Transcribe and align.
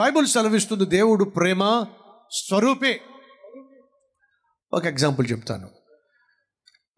Bible 0.00 0.26
సెలవిస్తుంది 0.26 0.86
దేవుడు 0.86 1.24
ప్రేమ 1.24 1.86
స్వరూపే. 2.32 3.00
ఒక 4.72 4.86
ఎగ్జాంపుల్ 4.86 5.26
చెప్తాను. 5.32 5.70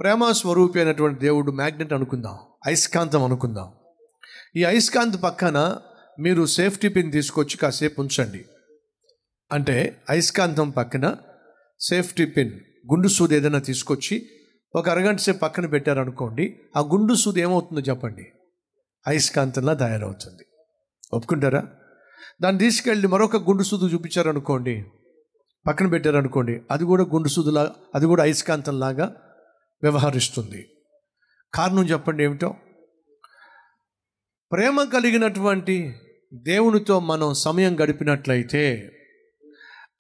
ప్రేమ 0.01 0.33
స్వరూపి 0.33 0.79
అయినటువంటి 0.79 1.21
దేవుడు 1.21 1.53
మ్యాగ్నెట్ 1.53 1.93
అనుకుందాం. 1.93 2.39
అయస్కాంతం 2.67 3.25
అనుకుందాం. 3.25 3.73
ఈ 4.57 4.65
అయస్కాంత్ 4.65 5.23
పక్కన 5.23 5.79
మీరు 6.21 6.47
సేఫ్టీ 6.47 6.89
పిన్ 6.89 7.13
తీసుకొచ్చి 7.13 7.57
కాసేపు 7.57 8.01
ఉంచండి. 8.01 8.45
అంటే 9.53 10.03
అయస్కాంతం 10.11 10.71
పక్కన 10.71 11.17
సేఫ్టీ 11.81 12.25
పిన్ 12.25 12.53
గుండు 12.93 13.09
సూది 13.09 13.37
ఏదైనా 13.37 13.59
తీసుకొచ్చి 13.59 14.29
ఒక 14.75 14.89
అరగంట 14.89 15.19
సేపు 15.19 15.39
పక్కన 15.39 15.67
పెట్టారనుకోండి 15.67 16.61
ఆ 16.77 16.81
గుండు 16.81 17.15
సూది 17.15 17.41
ఏమవుతుందో 17.41 17.83
చెప్పండి. 17.83 18.33
అయస్కాంతంలా 19.07 19.75
తయారవుతుంది. 19.75 20.47
ఒప్పుకుంటారా? 21.13 21.69
దాన్ని 22.43 22.59
తీసుకెళ్ళి 22.59 23.09
మరొక 23.09 23.37
గుండు 23.37 23.63
సూదు 23.63 23.87
చూపించారనుకోండి 23.87 24.85
పక్కన 25.67 25.87
పెట్టారనుకోండి 25.87 26.63
అది 26.71 26.85
కూడా 26.85 27.03
గుండు 27.03 27.29
సూదులా 27.29 27.75
అది 27.95 28.07
కూడా 28.07 28.23
అయస్కాంతంలాగా 28.23 29.15
వ్యవహరిస్తుంది. 29.83 30.69
కారణం 31.55 31.85
చెప్పండి 31.85 32.25
ఏమిటో? 32.25 32.55
ప్రేమ 34.53 34.85
కలిగినటువంటి 34.85 35.95
దేవునితో 36.35 37.01
మనం 37.01 37.35
సమయం 37.35 37.81
గడిపినట్లయితే 37.81 38.91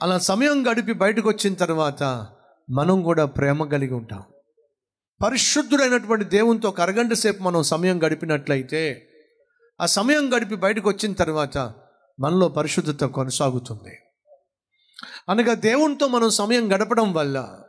అలా 0.02 0.18
సమయం 0.18 0.70
గడిపి 0.70 0.92
బయటకు 0.92 1.28
వచ్చిన 1.28 1.54
తర్వాత 1.54 2.02
మనం 2.70 3.02
కూడా 3.02 3.24
ప్రేమ 3.24 3.64
కలిగి 3.64 3.94
ఉంటాం. 3.94 4.22
పరిశుద్ధుడైనటువంటి 5.22 6.24
దేవునితో 6.24 6.68
ఒక 6.68 6.80
అరగంట 6.80 7.12
సేపు 7.12 7.42
మనం 7.42 7.62
సమయం 7.62 8.02
గడిపినట్లయితే 8.02 9.08
ఆ 9.80 9.86
సమయం 9.86 10.36
గడిపి 10.36 10.54
బయటకు 10.54 10.88
వచ్చిన 10.88 11.12
తర్వాత 11.12 11.74
మనలో 12.20 12.48
పరిశుద్ధత 12.48 13.04
కొనసాగుతుంది. 13.04 13.98
అనగా 15.28 15.54
దేవునితో 15.54 16.08
మనం 16.08 16.30
సమయం 16.30 16.72
గడపడం 16.72 17.12
వల్ల 17.12 17.60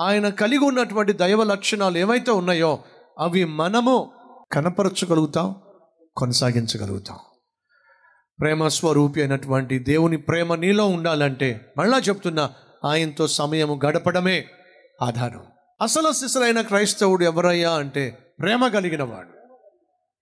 ఆయన 0.00 0.28
కలిగి 0.28 0.64
ఉన్నటువంటి 0.64 1.12
దైవ 1.12 1.42
లక్షణాలు 1.42 1.98
ఏవైతే 1.98 2.30
ఉన్నాయో 2.30 2.78
అవి 3.18 3.44
మనము 3.44 4.12
కనపరచగలుగుతాం 4.52 5.54
కొనసాగించగలుగుతాం. 6.16 7.18
ప్రేమ 8.40 8.68
స్వరూపి 8.68 9.20
అయినటువంటి 9.20 9.78
దేవుని 9.78 10.16
ప్రేమ 10.16 10.54
నీలో 10.54 10.86
ఉండాలంటే 10.86 11.74
మళ్ళా 11.78 11.98
చెప్తున్నా 11.98 12.50
ఆయనతో 12.84 13.26
సమయము 13.26 13.80
గడపడమే 13.86 14.46
ఆధారం. 15.02 15.44
అసలు 15.82 16.12
సిసలైన 16.12 16.60
క్రైస్తవుడు 16.60 17.24
ఎవరయ్యా 17.24 17.72
అంటే 17.72 18.34
ప్రేమ 18.40 18.68
కలిగిన 18.68 19.02
వాడు. 19.02 19.34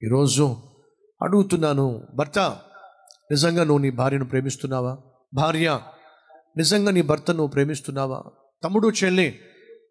ఈరోజు 0.06 0.56
అడుగుతున్నాను 1.22 2.02
భర్త 2.14 2.58
నిజంగా 3.30 3.64
నువ్వు 3.64 3.78
నీ 3.78 3.90
భార్యను 3.90 4.24
ప్రేమిస్తున్నావా? 4.24 4.98
భార్య 5.34 5.80
నిజంగా 6.56 6.90
నీ 6.90 7.02
భర్తను 7.02 7.36
నువ్వు 7.36 7.52
ప్రేమిస్తున్నావా? 7.52 8.22
తమ్ముడు 8.64 8.92
చెల్లి 9.04 9.38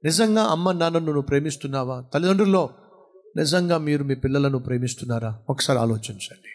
నిజంగా 0.04 0.44
అమ్మ 0.44 0.72
నాన్నను 0.72 1.06
నువ్వు 1.06 1.22
ప్రేమిస్తున్నావా? 1.22 2.04
తల్లిదండ్రుల్లో 2.14 2.70
నిజంగా 3.38 3.78
మీరు 3.78 4.04
మీ 4.04 4.16
పిల్లలను 4.16 4.60
ప్రేమిస్తున్నారా? 4.60 5.40
ఒకసారి 5.50 5.80
ఆలోచించండి. 5.80 6.52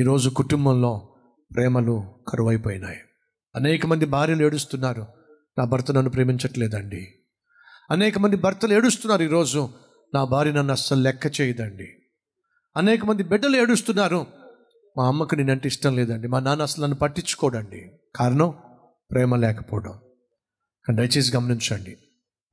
ఈరోజు 0.00 0.30
కుటుంబంలో 0.30 1.14
ప్రేమలు 1.54 2.14
కరువైపోయినాయి. 2.28 2.98
అనేక 3.56 3.86
మంది 3.86 4.04
భార్యలు 4.04 4.46
ఏడుస్తున్నారు. 4.46 5.06
నా 5.58 5.64
భర్త 5.64 5.92
నన్ను 5.92 6.10
ప్రేమించట్లేదండి. 6.10 7.14
అనేక 7.90 8.18
మంది 8.18 8.36
భర్తలు 8.36 8.72
ఏడుస్తున్నారు 8.72 9.22
ఈరోజు 9.22 9.68
నా 10.14 10.24
భార్య 10.24 10.52
నన్ను 10.52 10.72
అస్సలు 10.72 11.00
లెక్క 11.00 11.40
చేయదండి. 11.40 11.88
అనేక 12.76 13.04
మంది 13.04 13.22
బిడ్డలు 13.22 13.56
ఏడుస్తున్నారు. 13.56 14.26
మా 14.96 15.08
అమ్మకు 15.08 15.34
నేనంటే 15.34 15.68
ఇష్టం 15.68 15.96
లేదండి. 15.96 16.28
మా 16.28 16.40
నాన్న 16.40 16.62
అసలు 16.62 16.82
నన్ను 16.82 16.96
పట్టించుకోడండి. 16.96 17.90
కారణం? 18.14 18.54
ప్రేమ 19.10 19.36
లేకపోవడం. 19.36 19.98
దయచేసి 20.94 21.36
గమనించండి. 21.36 21.96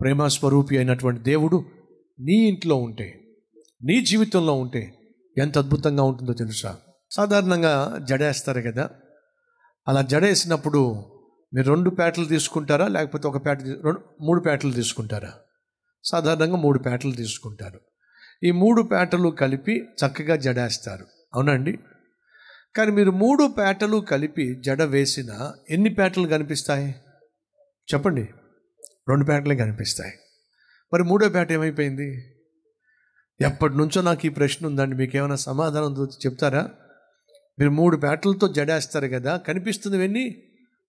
ప్రేమ 0.01 0.27
స్వరూపి 0.27 0.77
అయినటువంటి 0.77 1.21
దేవుడు 1.21 1.65
నీ 2.19 2.33
ఇంట్లో 2.33 2.75
ఉంటే 2.75 3.21
నీ 3.83 4.05
జీవితంలో 4.05 4.53
ఉంటే 4.53 4.93
ఎంత 5.37 5.57
అద్భుతంగా 5.57 6.03
ఉంటుందో 6.03 6.33
తెలుసా? 6.33 6.77
సాధారణంగా 7.11 7.97
జడేస్తారు 8.03 8.61
కదా. 8.61 8.89
అలా 9.87 10.01
జడేసినప్పుడు 10.01 10.95
మీరు 11.53 11.67
రెండు 11.67 11.89
పేటలు 11.89 12.25
తీసుకుంటారా? 12.25 12.87
లేకపోతే 12.87 13.27
ఒక 13.27 13.45
పేట 13.45 13.61
రెండు 13.61 14.01
మూడు 14.21 14.39
పేటలు 14.39 14.71
తీసుకుంటారా? 14.71 15.33
సాధారణంగా 16.03 16.55
మూడు 16.55 16.79
పేటలు 16.79 17.11
తీసుకుంటారు. 17.11 17.79
ఈ 18.43 18.51
మూడు 18.51 18.81
పేటలు 18.81 19.29
కలిపి 19.29 19.81
చక్కగా 19.81 20.35
జడేస్తారు 20.35 21.05
అవునండి 21.33 21.79
కానీ 22.75 22.91
మీరు 22.91 23.11
మూడు 23.11 23.53
పేటలు 23.59 23.97
కలిపి 23.97 24.55
జడ 24.55 24.81
వేసిన 24.81 25.51
ఎన్ని 25.69 25.89
పేటలు 25.89 26.27
కనిపిస్తాయి? 26.27 26.95
చెప్పండి. 27.93 28.21
రెండు 29.09 29.25
పేటలే 29.25 29.55
కనిపిస్తాయి. 29.55 30.13
మరి 30.93 31.03
మూడో 31.03 31.29
పేట 31.29 31.51
ఏమైపోయింది? 31.51 32.35
ఎప్పటి 33.41 33.77
నుంచో 33.77 34.01
నాకు 34.01 34.25
ఈ 34.25 34.29
ప్రశ్న 34.29 34.65
ఉందండి. 34.65 34.95
మీకు 34.95 35.17
ఏమైనా 35.17 35.35
సమాధానం 35.35 36.07
చెప్తారా? 36.25 36.69
మీరు 37.59 37.69
మూడు 37.69 37.97
పేటలతో 37.97 38.47
జడేస్తారు 38.47 39.07
కదా 39.07 39.37
కనిపిస్తున్నవన్నీ 39.37 40.43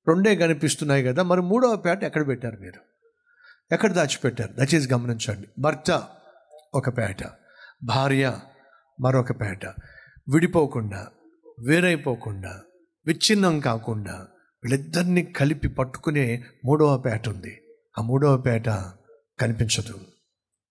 రెండే 0.08 0.36
కనిపిస్తున్నాయి 0.36 1.04
కదా 1.04 1.22
మరి 1.22 1.40
మూడవ 1.40 1.76
పేట 1.76 2.04
ఎక్కడ 2.04 2.26
పెట్టారు 2.26 2.56
మీరు? 2.60 2.80
ఎక్కడ 3.74 3.92
దాచిపెట్టారు? 3.92 4.52
దయచేసి 4.52 4.92
గమనించండి. 4.92 5.48
భర్త 5.58 6.08
ఒక 6.74 6.98
పేట 6.98 7.30
భార్య 7.84 8.38
మరొక 9.00 9.32
పేట. 9.32 9.66
విడిపోకుండా 10.28 11.08
వేరైపోకుండా 11.60 12.60
విచ్ఛిన్నం 13.06 13.60
కాకుండా 13.60 14.26
వీళ్ళిద్దరిని 14.64 15.22
కలిపి 15.22 15.68
పట్టుకునే 15.68 16.44
మూడవ 16.64 16.98
పేట 16.98 17.28
ఉంది. 17.28 17.60
ఆ 17.98 18.02
మూడవ 18.02 18.36
పేట 18.36 18.68
కనిపించదు. 19.40 19.98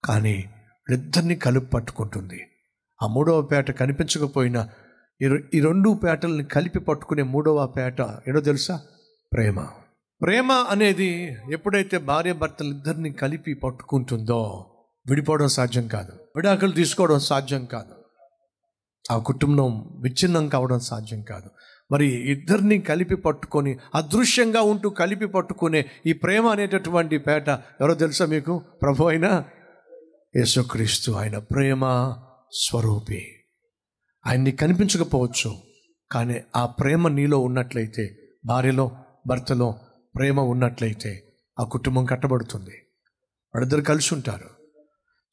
కానీ 0.06 0.50
వీళ్ళిద్దరిని 0.90 1.36
కలిపి 1.36 1.66
పట్టుకుంటుంది. 1.66 2.48
ఆ 3.04 3.08
మూడవ 3.08 3.42
పేట 3.42 3.72
కనిపించకపోయినా 3.72 4.70
ఈ 5.22 5.38
ఈ 5.54 5.60
రెండు 5.60 6.00
పేటల్ని 6.04 6.44
కలిపి 6.44 6.80
పట్టుకునే 6.80 7.24
మూడవ 7.24 7.68
పేట 7.68 8.02
ఏడో 8.28 8.40
తెలుసా? 8.40 8.82
ప్రేమ. 9.34 9.68
ప్రేమ 10.22 10.52
అనేది 10.52 11.38
ఎప్పుడైతే 11.52 11.98
భార్య 11.98 12.34
భర్తలిద్దరిని 12.34 13.14
కలిపి 13.14 13.54
పట్టుకుంటుందో 13.54 14.68
విడిపోవడం 15.10 15.48
సాధ్యం 15.48 15.88
కాదు. 15.88 16.12
విడాకులు 16.36 16.72
తీసుకోవడం 16.72 17.20
సాధ్యం 17.20 17.66
కాదు. 17.66 18.01
ఆ 19.12 19.18
కుటుంబం 19.18 20.00
విచ్ఛిన్నం 20.02 20.48
కావడం 20.48 20.80
సాధ్యం 20.80 21.22
కాదు. 21.22 21.50
మరి 21.92 22.08
ఇద్దరిని 22.08 22.82
కలిపి 22.82 23.16
పట్టుకొని 23.16 23.78
అదృశ్యంగా 23.96 24.62
ఉంటూ 24.62 24.90
కలిపి 24.90 25.26
పట్టుకునే 25.26 25.86
ఈ 26.06 26.14
ప్రేమ 26.14 26.48
అనేటటువంటి 26.48 27.18
పేట 27.18 27.50
ఎవరో 27.50 27.94
తెలుసా 27.94 28.26
మీకు? 28.26 28.62
ప్రభు 28.82 29.04
అయినా? 29.04 29.46
యేసుక్రీస్తు 30.36 31.12
ఆయన 31.12 31.38
ప్రేమ 31.38 32.14
స్వరూపి. 32.54 33.28
ఆయన్ని 34.28 34.52
కనిపించకపోవచ్చు 34.52 35.58
కానీ 36.12 36.42
ఆ 36.56 36.66
ప్రేమ 36.66 37.08
నీలో 37.08 37.40
ఉన్నట్లయితే 37.40 38.18
భార్యలో 38.46 38.92
భర్తలో 39.28 39.76
ప్రేమ 40.16 40.40
ఉన్నట్లయితే 40.40 41.24
ఆ 41.60 41.64
కుటుంబం 41.64 42.06
కట్టబడుతుంది. 42.06 42.88
వాళ్ళిద్దరు 43.56 43.82
కలిసి 43.82 44.14
ఉంటారు 44.14 44.50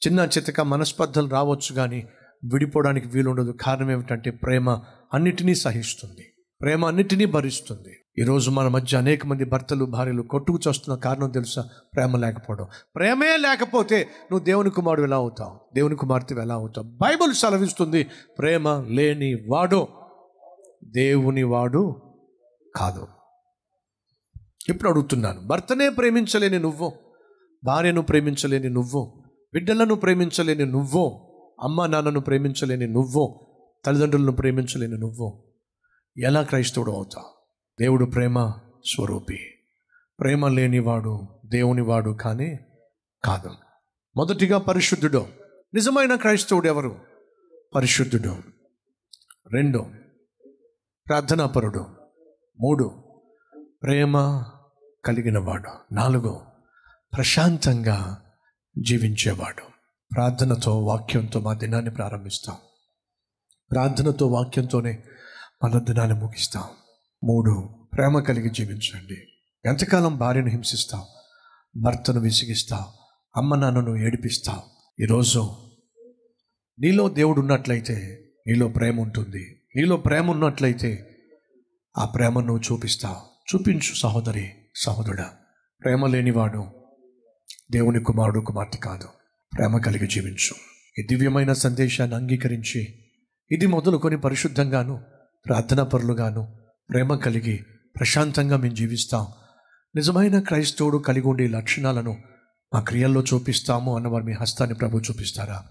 చిన్న 0.07 0.21
చితక 0.21 0.61
మనస్పర్ధలు 0.61 1.29
రావచ్చు 1.29 1.75
కానీ 1.75 2.07
విడిపోవడానికి 2.45 3.09
వీలుండదు. 3.09 3.51
కారణం 3.61 3.91
ఏమిటంటే 3.91 4.31
ప్రేమ 4.31 4.81
అన్నిటినీ 5.15 5.55
సహిస్తుంది. 5.55 6.33
ప్రేమ 6.63 6.85
అన్నిటినీ 6.85 7.25
భరిస్తుంది. 7.25 7.97
ఈరోజు 8.19 8.51
మన 8.51 8.69
మధ్య 8.69 8.99
అనేక 8.99 9.27
మంది 9.27 9.45
భర్తలు 9.45 9.85
భార్యలు 9.85 10.23
కొట్టుకు 10.23 10.59
చేస్తున్న 10.69 10.99
కారణం 10.99 11.31
తెలుసా? 11.31 11.69
ప్రేమ 11.95 12.17
లేకపోవడం. 12.17 12.67
ప్రేమే 12.97 13.37
లేకపోతే 13.37 13.99
నువ్వు 14.03 14.45
దేవుని 14.45 14.71
కుమారుడు 14.71 15.07
ఎలా 15.07 15.17
అవుతావు? 15.17 15.61
దేవుని 15.75 15.97
కుమార్తె 15.97 16.35
ఎలా 16.35 16.55
అవుతావు? 16.55 16.87
బైబుల్ 16.87 17.35
సెలవిస్తుంది 17.35 18.07
ప్రేమ 18.39 18.85
లేని 18.89 19.35
వాడు 19.49 19.89
దేవుని 20.85 21.43
వాడు 21.43 21.97
కాదు. 22.77 23.07
ఇప్పుడు 24.69 24.91
అడుగుతున్నాను 24.91 25.41
భర్తనే 25.47 25.89
ప్రేమించలేని 25.89 26.59
నువ్వు 26.59 26.93
భార్యను 27.65 28.03
ప్రేమించలేని 28.03 28.71
నువ్వు 28.71 29.23
బిడ్డలను 29.53 29.95
ప్రేమించలేని 29.95 30.67
నువ్వు 30.67 31.28
అమ్మ 31.61 31.87
నాన్నను 31.87 32.21
ప్రేమించలేని 32.21 32.87
నువ్వు 32.87 33.47
తల్లిదండ్రులను 33.85 34.33
ప్రేమించలేని 34.33 34.99
నువ్వు. 34.99 35.45
ఎలా 36.19 36.43
క్రైస్తవుడు 36.43 36.93
అవుతావు? 36.93 37.39
దేవుడు 37.81 38.05
ప్రేమ 38.05 38.53
స్వరూపి. 38.87 39.55
ప్రేమ 40.21 40.49
లేనివాడు 40.49 41.29
దేవునివాడు 41.47 42.11
కానీ 42.11 42.59
కాదు. 43.25 43.51
మొదటిగా 44.17 44.59
పరిశుద్ధుడు. 44.59 45.27
నిజమైన 45.75 46.15
క్రైస్తవుడు 46.15 46.67
ఎవరు? 46.67 47.01
పరిశుద్ధుడు. 47.75 48.37
రెండు 49.53 49.87
ప్రార్థనాపరుడు. 51.07 51.87
మూడు 52.61 53.05
ప్రేమ 53.83 54.45
కలిగినవాడు. 55.05 55.95
నాలుగు 55.95 56.41
ప్రశాంతంగా 57.13 58.25
జీవించేవాడు. 58.79 59.78
ప్రార్థనతో 60.19 60.85
వాక్యంతో 60.85 61.41
మా 61.41 61.55
దినాన్ని 61.55 61.91
ప్రారంభిస్తాం. 61.91 62.57
ప్రార్థనతో 63.71 64.27
వాక్యంతోనే 64.27 65.03
మన 65.65 65.79
దినాన్ని 65.79 66.19
ముగిస్తాం. 66.19 66.63
మూడు 67.25 67.69
ప్రేమ 67.93 68.21
కలిగి 68.21 68.51
జీవించండి. 68.51 69.17
ఎంతకాలం 69.69 70.19
భార్యను 70.19 70.49
హింసిస్తాం 70.49 71.03
భర్తను 71.77 72.21
విసిగిస్తావు 72.21 72.85
అమ్మ 73.37 73.55
నాన్నను 73.55 73.97
ఏడిపిస్తావు 73.97 74.63
ఈరోజు 75.03 75.57
నీలో 76.79 77.09
దేవుడు 77.09 77.41
ఉన్నట్లయితే 77.41 78.25
నీలో 78.47 78.69
ప్రేమ 78.69 79.01
ఉంటుంది. 79.01 79.63
నీలో 79.77 79.97
ప్రేమ 79.97 80.31
ఉన్నట్లయితే 80.31 81.17
ఆ 81.99 82.05
ప్రేమను 82.05 82.47
నువ్వు 82.47 82.73
చూపిస్తావు. 82.73 83.55
చూపించు 83.55 83.95
సహోదరి 83.95 84.53
సహోదరుడా. 84.77 85.33
ప్రేమ 85.85 86.07
లేనివాడు 86.07 86.65
దేవుని 87.71 88.05
కుమారుడు 88.05 88.41
కుమార్తె 88.41 88.79
కాదు. 88.79 89.09
ప్రేమ 89.59 89.79
కలిగి 89.79 90.07
జీవించు. 90.07 90.55
ఈ 90.99 91.03
దివ్యమైన 91.03 91.53
సందేశాన్ని 91.53 92.17
అంగీకరించి 92.17 92.95
ఇది 93.51 93.67
మొదలుకొని 93.67 94.19
పరిశుద్ధంగాను 94.21 95.01
ప్రార్థనా 95.47 95.85
పరులుగాను 95.85 96.59
ప్రేమ 96.91 97.15
కలిగి 97.15 97.65
ప్రశాంతంగా 97.99 98.57
మేము 98.57 98.75
జీవిస్తాం. 98.75 99.27
నిజమైన 99.97 100.39
క్రైస్తవుడు 100.41 100.99
కలిగి 100.99 101.27
ఉండే 101.27 101.49
లక్షణాలను 101.49 102.17
మా 102.75 102.81
క్రియల్లో 102.81 103.25
చూపిస్తాము 103.35 103.97
అన్నవారు 103.97 104.25
మీ 104.25 104.33
హస్తాన్ని 104.33 104.77
ప్రభు 104.77 104.99
చూపిస్తారా? 104.99 105.63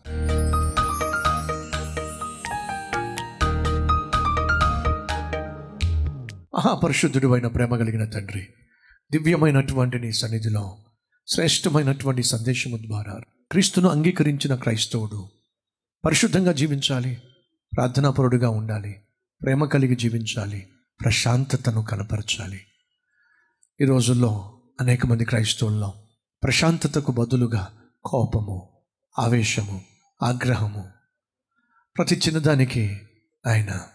మహాపరిశుద్ధుడు 6.56 7.34
అయిన 7.34 7.48
ప్రేమ 7.48 7.76
కలిగిన 7.78 8.06
తండ్రి 8.06 8.48
దివ్యమైనటువంటి 9.12 10.00
నీ 10.00 10.12
సన్నిధిలో 10.12 10.78
శ్రేష్టమైనటువంటి 11.28 12.24
సందేశము 12.24 12.78
ద్వారా 12.78 13.20
క్రీస్తును 13.52 13.90
అంగీకరించిన 13.90 14.56
క్రైస్తవుడు 14.56 15.30
పరిశుద్ధంగా 16.06 16.52
జీవించాలి 16.52 17.22
ప్రార్థనాపరుడుగా 17.76 18.50
ఉండాలి 18.50 19.02
ప్రేమ 19.42 19.66
కలిగి 19.66 19.96
జీవించాలి 19.96 20.68
ప్రశాంతతను 21.02 21.84
కనపరచాలి. 21.84 22.62
ఈ 23.82 23.86
రోజుల్లో 23.86 24.62
అనేక 24.82 25.06
మంది 25.06 25.26
క్రైస్తవుల్లో 25.26 25.94
ప్రశాంతతకు 26.44 27.12
బదులుగా 27.12 27.68
కోపము 28.06 28.70
ఆవేశము 29.20 29.82
ఆగ్రహము 30.24 30.90
ప్రతి 31.98 32.16
చిన్నదానికి 32.16 33.02
ఆయన 33.48 33.88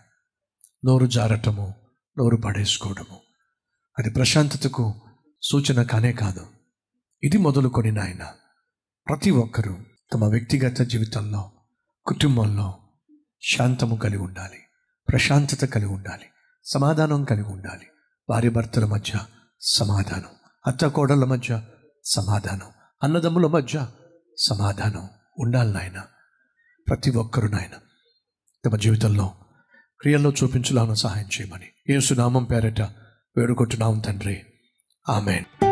నోరు 0.85 1.07
జారటము 1.07 1.75
నోరు 2.19 2.37
పడేసుకోవడము. 2.37 3.21
అది 3.99 4.11
ప్రశాంతతకు 4.11 4.95
సూచన 5.43 5.83
కానే 5.83 6.13
కాదు. 6.13 6.47
ఇది 7.23 7.39
మొదలుకొని 7.39 7.93
నాయన. 7.93 8.33
ప్రతి 9.09 9.31
ఒక్కరూ 9.31 9.77
తమ 10.13 10.25
వ్యక్తిగత 10.25 10.83
జీవితంలో 10.83 11.51
కుటుంబంలో 12.07 12.75
శాంతము 13.43 13.97
కలిగి 13.97 14.23
ఉండాలి 14.23 14.59
ప్రశాంతత 15.09 15.65
కలిగి 15.65 15.89
ఉండాలి 15.89 16.25
సమాధానం 16.65 17.25
కలిగి 17.25 17.47
ఉండాలి. 17.47 17.87
భార్య 18.29 18.51
భర్తల 18.51 18.85
మధ్య 18.85 19.19
సమాధానం 19.61 20.29
అత్త 20.67 20.87
కోడళ్ళ 20.87 21.25
మధ్య 21.25 21.63
సమాధానం 22.05 22.67
అన్నదమ్ముల 23.03 23.47
మధ్య 23.47 23.87
సమాధానం 24.39 25.09
ఉండాలి 25.39 25.73
నాయన. 25.73 26.03
ప్రతి 26.89 27.11
ఒక్కరు 27.11 27.47
నాయన 27.47 27.79
తమ 28.65 28.77
జీవితంలో 28.77 29.35
క్రియల్లో 30.01 30.31
చూపించులాను 30.31 30.95
సహాయం 30.95 31.27
చేయమని 31.27 31.67
యేసునామం 31.91 32.45
పేరట 32.45 32.81
వేడుకుంటున్నాం 33.37 33.99
తండ్రి. 33.99 34.43
ఆమెన్. 35.09 35.72